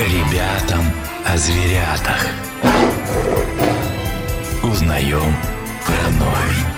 [0.00, 0.82] Ребятам
[1.26, 2.26] о зверятах.
[4.62, 5.36] Узнаем
[5.84, 6.69] про новеньких.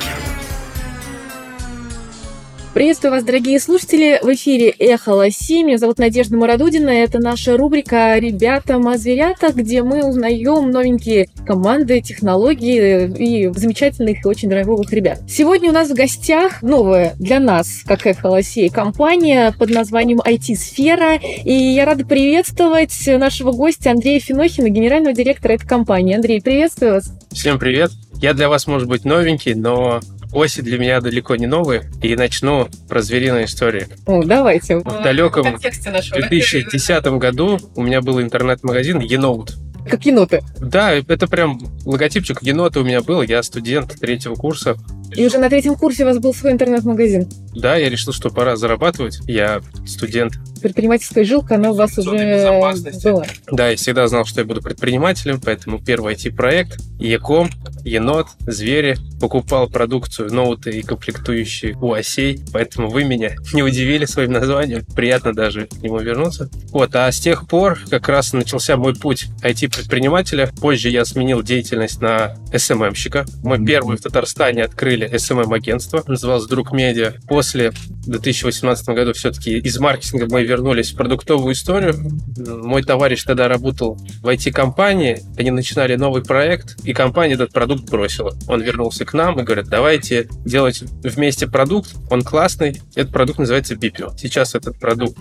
[2.74, 4.18] Приветствую вас, дорогие слушатели.
[4.22, 5.62] В эфире «Эхо Лоси».
[5.62, 6.88] Меня зовут Надежда Марадудина.
[6.88, 14.26] Это наша рубрика «Ребятам о зверятах», где мы узнаем новенькие команды, технологии и замечательных и
[14.26, 15.20] очень дорогих ребят.
[15.28, 21.16] Сегодня у нас в гостях новая для нас, как «Эхо Лосей», компания под названием IT-сфера.
[21.44, 26.14] И я рада приветствовать нашего гостя Андрея Финохина, генерального директора этой компании.
[26.14, 27.12] Андрей, приветствую вас.
[27.32, 27.90] Всем привет.
[28.22, 30.00] Я для вас, может быть, новенький, но
[30.32, 33.86] оси для меня далеко не новые, и начну про звериную историю.
[34.06, 34.78] О, давайте.
[34.78, 39.54] В далеком 2010 году у меня был интернет-магазин Еноут.
[39.88, 40.42] Как еноты.
[40.60, 43.22] Да, это прям логотипчик енота у меня был.
[43.22, 44.76] Я студент третьего курса.
[45.14, 47.28] И уже на третьем курсе у вас был свой интернет-магазин?
[47.54, 49.20] Да, я решил, что пора зарабатывать.
[49.26, 50.34] Я студент.
[50.62, 53.24] Предпринимательская жилка, она у вас уже была.
[53.50, 57.50] Да, я всегда знал, что я буду предпринимателем, поэтому первый IT-проект, Яком,
[57.84, 64.32] енот, звери, покупал продукцию, ноуты и комплектующие у осей, поэтому вы меня не удивили своим
[64.32, 66.48] названием, приятно даже к нему вернуться.
[66.70, 70.50] Вот, а с тех пор как раз начался мой путь IT-предпринимателя.
[70.60, 73.26] Позже я сменил деятельность на SMM-щика.
[73.42, 77.14] Мы первый в Татарстане открыли SMM-агентство, называлось Друг Медиа.
[77.28, 81.94] После, в 2018 году, все-таки из маркетинга мы вернулись в продуктовую историю.
[82.36, 88.34] Мой товарищ тогда работал в IT-компании, они начинали новый проект, и компания этот продукт бросила.
[88.48, 93.74] Он вернулся к нам и говорит, давайте делать вместе продукт, он классный, этот продукт называется
[93.74, 94.16] BPO.
[94.18, 95.16] Сейчас этот продукт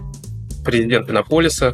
[0.64, 1.74] президент Иннополиса,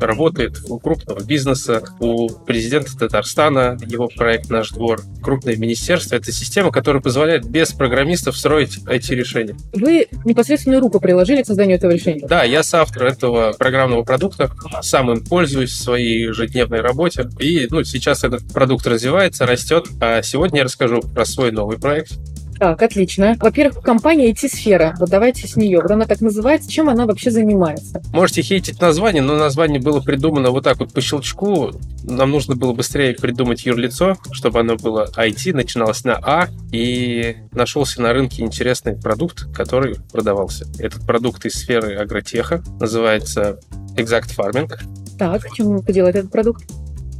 [0.00, 6.16] работает у крупного бизнеса, у президента Татарстана, его проект «Наш двор», крупное министерство.
[6.16, 9.56] Это система, которая позволяет без программистов строить IT-решения.
[9.72, 12.26] Вы непосредственную руку приложили к созданию этого решения?
[12.26, 14.50] Да, я соавтор этого программного продукта,
[14.82, 17.28] сам им пользуюсь в своей ежедневной работе.
[17.38, 19.86] И ну, сейчас этот продукт развивается, растет.
[20.00, 22.12] А сегодня я расскажу про свой новый проект,
[22.58, 23.36] так, отлично.
[23.40, 24.94] Во-первых, компания IT-сфера.
[24.98, 25.80] Вот давайте с нее.
[25.80, 26.70] Вот она так называется.
[26.70, 28.02] Чем она вообще занимается?
[28.12, 31.72] Можете хейтить название, но название было придумано вот так вот по щелчку.
[32.04, 38.02] Нам нужно было быстрее придумать юрлицо, чтобы оно было IT, начиналось на А, и нашелся
[38.02, 40.66] на рынке интересный продукт, который продавался.
[40.78, 43.58] Этот продукт из сферы агротеха называется
[43.96, 44.70] Exact Farming.
[45.18, 46.64] Так, чем делает этот продукт?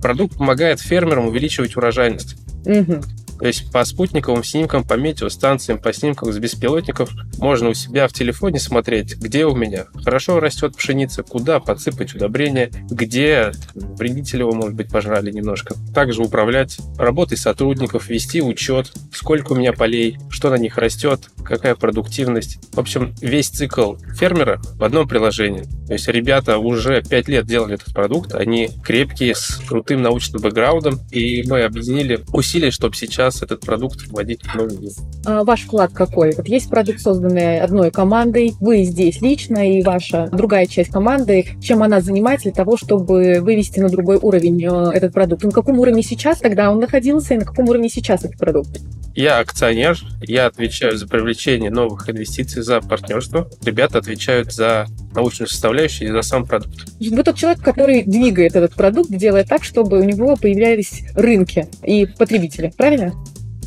[0.03, 2.37] Продукт помогает фермерам увеличивать урожайность.
[2.67, 3.01] Угу.
[3.39, 8.13] То есть по спутниковым снимкам, по метеостанциям, по снимкам с беспилотников можно у себя в
[8.13, 14.75] телефоне смотреть, где у меня хорошо растет пшеница, куда подсыпать удобрения, где вредители его, может
[14.75, 15.75] быть, пожрали немножко.
[15.95, 21.75] Также управлять работой сотрудников, вести учет, сколько у меня полей, что на них растет, какая
[21.75, 22.59] продуктивность.
[22.73, 25.65] В общем, весь цикл фермера в одном приложении.
[25.87, 31.01] То есть ребята уже 5 лет делали этот продукт, они крепкие, с крутым научным бэкграундом,
[31.11, 34.93] и мы объединили усилия, чтобы сейчас сейчас этот продукт вводить в новый мир.
[35.25, 36.35] А ваш вклад какой?
[36.37, 41.47] Вот есть продукт, созданный одной командой, вы здесь лично и ваша другая часть команды.
[41.61, 45.45] Чем она занимается для того, чтобы вывести на другой уровень э, этот продукт?
[45.45, 48.81] На каком уровне сейчас тогда он находился и на каком уровне сейчас этот продукт?
[49.15, 53.49] Я акционер, я отвечаю за привлечение новых инвестиций, за партнерство.
[53.65, 56.87] Ребята отвечают за научную составляющую и за сам продукт.
[57.01, 62.07] Вы тот человек, который двигает этот продукт, делая так, чтобы у него появлялись рынки и
[62.07, 63.13] потребители, правильно?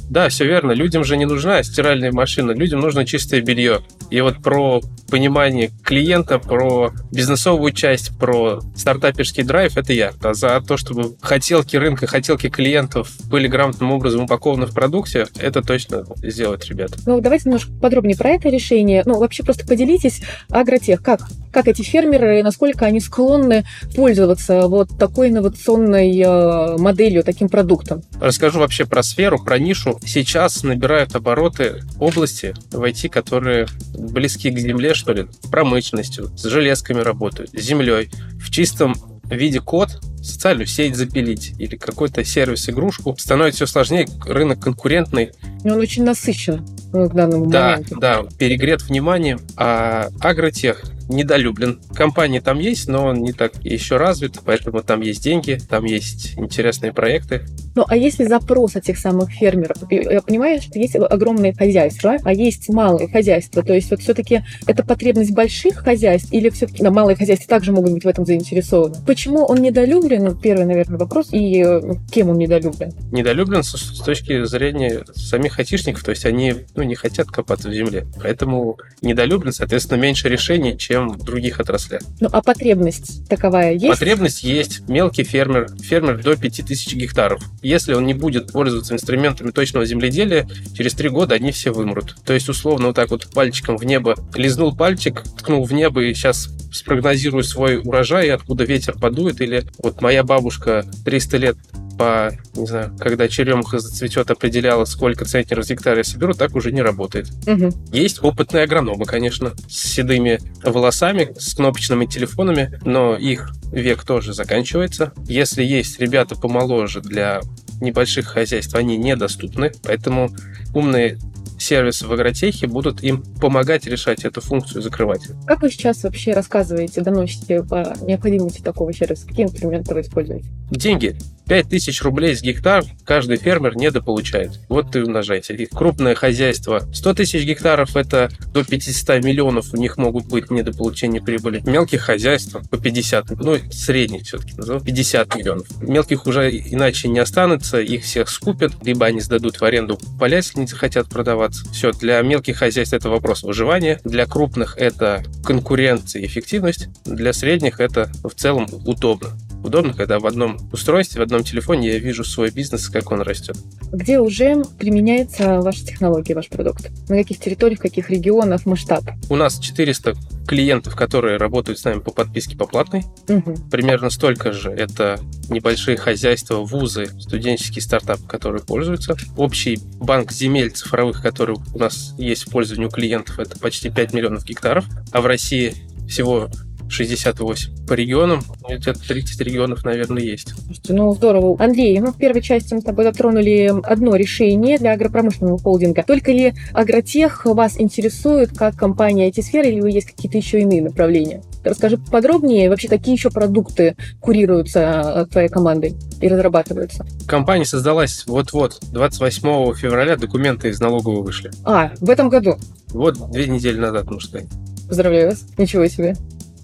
[0.09, 0.71] Да, все верно.
[0.71, 3.81] Людям же не нужна стиральная машина, людям нужно чистое белье.
[4.09, 10.11] И вот про понимание клиента, про бизнесовую часть, про стартаперский драйв, это я.
[10.21, 15.61] А за то, чтобы хотелки рынка, хотелки клиентов были грамотным образом упакованы в продукте, это
[15.61, 16.95] точно сделать, ребята.
[17.05, 19.03] Ну, давайте немножко подробнее про это решение.
[19.05, 25.29] Ну, вообще просто поделитесь, агротех, как, как эти фермеры, насколько они склонны пользоваться вот такой
[25.29, 28.03] инновационной э, моделью, таким продуктом?
[28.19, 29.99] Расскажу вообще про сферу, про нишу.
[30.05, 36.99] Сейчас набирают обороты области в IT, которые близки к земле, что ли, промышленностью, с железками
[36.99, 38.09] работают, с землей,
[38.39, 38.95] в чистом
[39.29, 45.31] виде код социальную сеть запилить или какой-то сервис-игрушку, становится все сложнее, рынок конкурентный.
[45.63, 47.99] И он очень насыщен к данному да, моменту.
[47.99, 51.79] Да, перегрет вниманием, а агротех недолюблен.
[51.93, 56.37] Компании там есть, но он не так еще развит, поэтому там есть деньги, там есть
[56.37, 57.45] интересные проекты.
[57.75, 59.77] Ну, а если запрос от тех самых фермеров?
[59.89, 63.63] Я понимаю, что есть огромные хозяйства, а есть малые хозяйства.
[63.63, 67.91] То есть вот все-таки это потребность больших хозяйств или все-таки да, малые хозяйства также могут
[67.91, 68.95] быть в этом заинтересованы?
[69.05, 70.37] Почему он недолюблен?
[70.39, 71.29] Первый, наверное, вопрос.
[71.31, 71.81] И э,
[72.11, 72.93] кем он недолюблен?
[73.11, 76.03] Недолюблен с, с точки зрения самих айтишников.
[76.03, 78.07] То есть они ну, не хотят копаться в земле.
[78.21, 82.01] Поэтому недолюблен, соответственно, меньше решений, чем чем в других отраслях.
[82.19, 83.87] Ну, а потребность таковая есть?
[83.87, 84.87] Потребность есть.
[84.87, 87.43] Мелкий фермер, фермер до 5000 гектаров.
[87.61, 92.15] Если он не будет пользоваться инструментами точного земледелия, через три года они все вымрут.
[92.25, 96.13] То есть, условно, вот так вот пальчиком в небо лизнул пальчик, ткнул в небо и
[96.13, 101.57] сейчас спрогнозирую свой урожай, откуда ветер подует, или вот моя бабушка 300 лет
[101.97, 106.71] по, не знаю, когда черемуха зацветет, определяла, сколько центнеров с гектара я соберу, так уже
[106.71, 107.27] не работает.
[107.45, 107.71] Мгм.
[107.91, 115.13] Есть опытные агрономы, конечно, с седыми волосами, с кнопочными телефонами, но их век тоже заканчивается.
[115.27, 117.41] Если есть ребята помоложе для
[117.81, 120.29] небольших хозяйств, они недоступны, поэтому
[120.73, 121.17] умные
[121.59, 125.27] сервисы в агротехе будут им помогать решать эту функцию, закрывать.
[125.45, 129.27] Как вы сейчас вообще рассказываете, доносите по необходимости такого сервиса?
[129.27, 130.49] Какие инструменты вы используете?
[130.69, 131.17] Деньги.
[131.47, 134.59] 5000 рублей с гектар каждый фермер недополучает.
[134.69, 135.55] Вот и умножайте.
[135.55, 136.83] И крупное хозяйство.
[136.93, 141.61] 100 тысяч гектаров– это до 500 миллионов у них могут быть недополучения прибыли.
[141.65, 145.67] Мелких хозяйств по 50, ну, средних все-таки назову, 50 миллионов.
[145.81, 150.59] Мелких уже иначе не останется, их всех скупят, либо они сдадут в аренду поля, если
[150.59, 151.65] не захотят продаваться.
[151.71, 157.79] Все, для мелких хозяйств это вопрос выживания, для крупных это конкуренция и эффективность, для средних
[157.79, 159.29] это в целом удобно.
[159.63, 163.57] Удобно, когда в одном устройстве, в одном телефоне я вижу свой бизнес, как он растет.
[163.91, 166.89] Где уже применяется ваша технология, ваш продукт?
[167.09, 169.03] На каких территориях, каких регионах, масштаб?
[169.29, 170.15] У нас 400
[170.47, 173.03] клиентов, которые работают с нами по подписке по платной.
[173.27, 173.69] Мгм.
[173.69, 175.19] Примерно столько же это
[175.49, 179.15] небольшие хозяйства, вузы, студенческие стартапы, которые пользуются.
[179.35, 184.13] Общий банк земель цифровых, который у нас есть в пользовании у клиентов, это почти 5
[184.13, 185.73] миллионов гектаров, а в России
[186.07, 186.49] всего
[186.89, 190.53] 68 по регионам, ну, где-то 30 регионов, наверное, есть.
[190.65, 191.61] Слушайте, ну здорово.
[191.63, 196.03] Андрей, ну в первой части мы с тобой затронули одно решение для агропромышленного холдинга.
[196.03, 201.41] Только ли агротех вас интересует как компания IT-сферы, или есть какие-то еще иные направления?
[201.63, 207.05] Расскажи подробнее, вообще какие еще продукты курируются э, твоей командой и разрабатываются?
[207.27, 211.51] Компания создалась вот-вот, 28 февраля документы из налоговой вышли.
[211.65, 212.55] А, в этом году.
[212.89, 214.47] Вот две недели назад, можно сказать.
[214.87, 215.45] Поздравляю вас.
[215.57, 216.15] Ничего себе.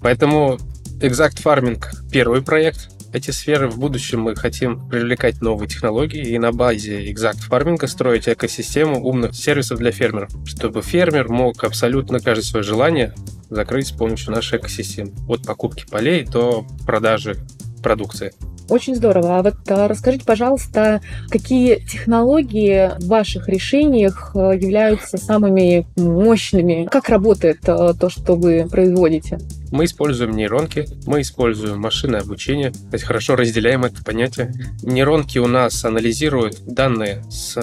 [0.04, 0.58] Поэтому
[1.00, 2.90] Exact Farming– первый проект.
[3.14, 8.28] Эти сферы в будущем мы хотим привлекать новые технологии и на базе Exact Farming строить
[8.28, 13.14] экосистему умных сервисов для фермеров, чтобы фермер мог абсолютно каждое свое желание
[13.48, 15.12] закрыть с помощью нашей экосистемы.
[15.26, 17.36] От покупки полей до продажи
[17.82, 18.34] продукции.
[18.68, 19.38] Очень здорово.
[19.38, 26.88] А вот а, расскажите, пожалуйста, какие технологии в ваших решениях э, являются самыми мощными?
[26.90, 29.38] Как работает э, то, что вы производите?
[29.70, 32.70] Мы используем нейронки, мы используем машинное обучение.
[32.70, 34.52] Кстати, хорошо разделяем это понятие.
[34.82, 37.58] Нейронки у нас анализируют данные с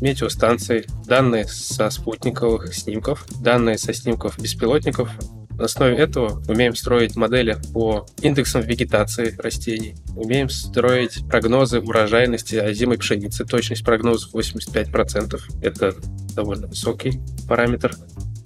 [0.00, 5.10] метеостанций, данные со спутниковых снимков, данные со снимков беспилотников.
[5.58, 12.98] На основе этого умеем строить модели по индексам вегетации растений, умеем строить прогнозы урожайности озимой
[12.98, 13.44] пшеницы.
[13.44, 15.40] Точность прогнозов 85%.
[15.62, 15.94] Это
[16.34, 17.94] довольно высокий параметр.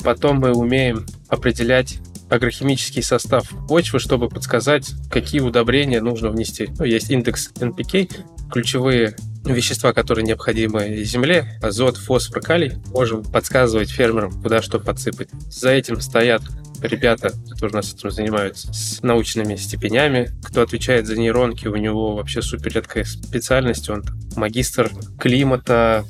[0.05, 1.99] Потом мы умеем определять
[2.31, 6.69] агрохимический состав почвы, чтобы подсказать, какие удобрения нужно внести.
[6.79, 8.09] Ну, есть индекс NPK,
[8.53, 15.29] ключевые вещества, которые необходимы земле, азот, фосфор, калий, можем подсказывать фермерам, куда что подсыпать.
[15.51, 16.43] За этим стоят
[16.83, 20.31] ребята, которые у нас этим занимаются, с научными степенями.
[20.43, 23.89] Кто отвечает за нейронки, у него вообще супер редкая специальность.
[23.89, 24.05] Он
[24.37, 26.05] магистр климата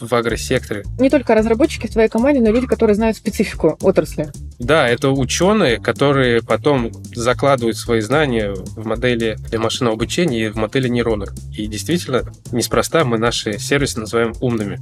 [0.00, 0.84] в агросекторе.
[0.98, 4.30] Не только разработчики в твоей команде, но и люди, которые знают специфику отрасли.
[4.58, 10.88] Да, это ученые, которые потом закладывают свои знания в модели машинного обучения и в модели
[10.88, 11.34] нейронок.
[11.52, 12.22] И действительно,
[12.52, 14.80] неспроста мы наши сервисы называем умными.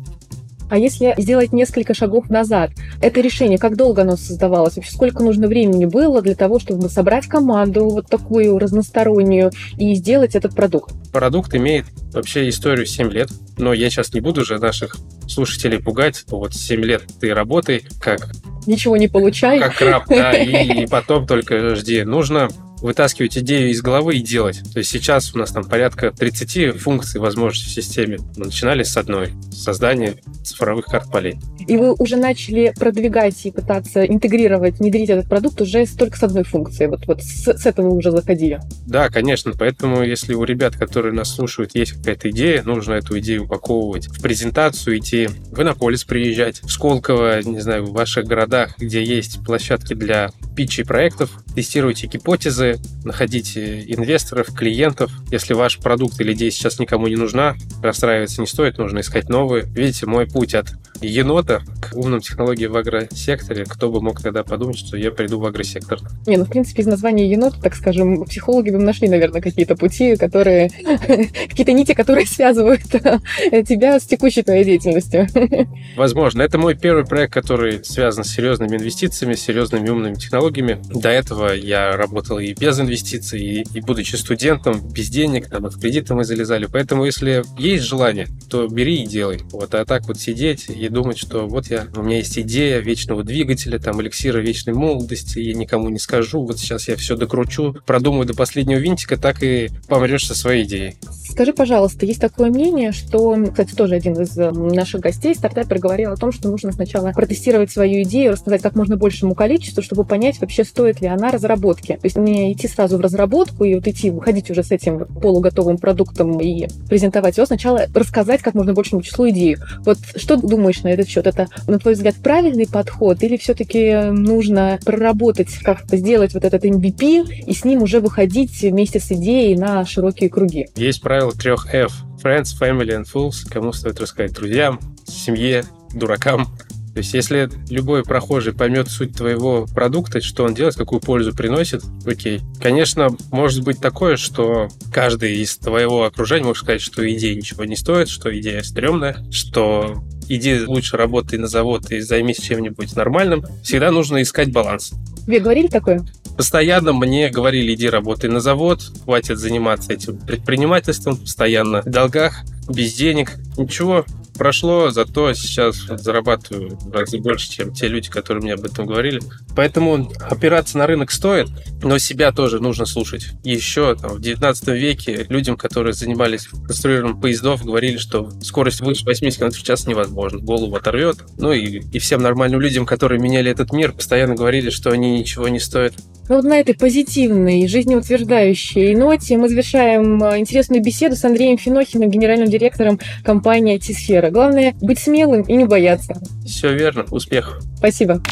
[0.74, 4.74] А если сделать несколько шагов назад, это решение, как долго оно создавалось?
[4.74, 10.34] Вообще, сколько нужно времени было для того, чтобы собрать команду вот такую разностороннюю и сделать
[10.34, 10.92] этот продукт?
[11.12, 14.96] Продукт имеет вообще историю 7 лет, но я сейчас не буду же наших
[15.28, 16.24] слушателей пугать.
[16.26, 18.32] Вот 7 лет ты работай как,
[18.66, 19.60] Ничего не получай.
[19.60, 22.02] как краб, да, и, и потом только жди.
[22.02, 22.48] Нужно
[22.84, 24.60] вытаскивать идею из головы и делать.
[24.74, 28.18] То есть сейчас у нас там порядка 30 функций возможностей в системе.
[28.36, 29.32] Мы начинали с одной.
[29.50, 31.38] Создание цифровых карт полей.
[31.66, 36.44] И вы уже начали продвигать и пытаться интегрировать, внедрить этот продукт уже только с одной
[36.44, 36.88] функцией.
[36.90, 38.60] Вот, вот с, с этого вы уже заходили.
[38.86, 39.52] Да, конечно.
[39.58, 44.22] Поэтому, если у ребят, которые нас слушают, есть какая-то идея, нужно эту идею упаковывать в
[44.22, 49.94] презентацию, идти в Иннополис приезжать, в Сколково, не знаю, в ваших городах, где есть площадки
[49.94, 55.10] для питчей проектов, тестируйте гипотезы, находите инвесторов, клиентов.
[55.30, 59.64] Если ваш продукт или идея сейчас никому не нужна, расстраиваться не стоит, нужно искать новые.
[59.64, 60.68] Видите, мой путь от
[61.00, 65.38] енота подхода к умным технологиям в агросекторе, кто бы мог тогда подумать, что я приду
[65.38, 65.98] в агросектор.
[66.26, 70.16] Не, ну, в принципе, из названия енот, так скажем, психологи бы нашли, наверное, какие-то пути,
[70.16, 70.70] которые...
[71.48, 75.26] какие-то нити, которые связывают тебя с текущей твоей деятельностью.
[75.96, 76.42] Возможно.
[76.42, 80.80] Это мой первый проект, который связан с серьезными инвестициями, с серьезными умными технологиями.
[80.92, 85.80] До этого я работал и без инвестиций, и, и будучи студентом, без денег, там, в
[85.80, 86.66] кредиты мы залезали.
[86.70, 89.40] Поэтому, если есть желание, то бери и делай.
[89.52, 93.24] Вот, а так вот сидеть и думать, что вот я, у меня есть идея вечного
[93.24, 98.26] двигателя, там, эликсира вечной молодости, я никому не скажу, вот сейчас я все докручу, продумаю
[98.26, 100.96] до последнего винтика, так и помрешь со своей идеей.
[101.28, 106.12] Скажи, пожалуйста, есть такое мнение, что, кстати, тоже один из э, наших гостей, стартапер, говорил
[106.12, 110.40] о том, что нужно сначала протестировать свою идею, рассказать как можно большему количеству, чтобы понять,
[110.40, 111.92] вообще стоит ли она разработки.
[111.94, 115.78] То есть не идти сразу в разработку и вот идти, выходить уже с этим полуготовым
[115.78, 119.58] продуктом и презентовать его, сначала рассказать как можно большему числу идею.
[119.84, 121.26] Вот что думаешь на этот счет?
[121.34, 127.44] Это, на твой взгляд, правильный подход или все-таки нужно проработать, как-то сделать вот этот MVP
[127.46, 130.68] и с ним уже выходить вместе с идеей на широкие круги?
[130.76, 131.92] Есть правило трех F.
[132.22, 133.48] Friends, Family and Fools.
[133.50, 134.32] Кому стоит рассказать?
[134.32, 136.46] Друзьям, семье, дуракам.
[136.94, 141.82] То есть, если любой прохожий поймет суть твоего продукта, что он делает, какую пользу приносит,
[142.06, 142.40] окей.
[142.62, 147.74] Конечно, может быть такое, что каждый из твоего окружения может сказать, что идея ничего не
[147.74, 153.44] стоит, что идея стрёмная, что иди лучше работай на завод и займись чем-нибудь нормальным.
[153.62, 154.92] Всегда нужно искать баланс.
[155.26, 156.04] Тебе говорили такое?
[156.36, 162.94] Постоянно мне говорили, иди работай на завод, хватит заниматься этим предпринимательством, постоянно в долгах, без
[162.94, 163.34] денег.
[163.56, 164.04] Ничего,
[164.34, 169.20] прошло, зато сейчас зарабатываю в разы больше, чем те люди, которые мне об этом говорили.
[169.56, 171.48] Поэтому опираться на рынок стоит,
[171.82, 173.28] но себя тоже нужно слушать.
[173.44, 179.38] Еще там, в 19 веке людям, которые занимались конструированием поездов, говорили, что скорость выше 80
[179.38, 181.18] км в час невозможно, голову оторвет.
[181.38, 185.48] Ну и, и всем нормальным людям, которые меняли этот мир, постоянно говорили, что они ничего
[185.48, 185.94] не стоят.
[186.28, 192.10] Ну вот на этой позитивной, жизнеутверждающей ноте мы завершаем э, интересную беседу с Андреем Финохиным,
[192.10, 194.30] генеральным директором компании IT-сфера.
[194.30, 196.14] Главное быть смелым и не бояться.
[196.46, 197.04] Все верно.
[197.10, 197.62] Успехов.
[197.76, 198.22] Спасибо.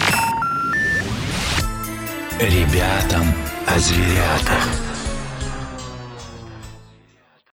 [2.41, 3.27] Ребятам
[3.67, 4.82] о зверятах.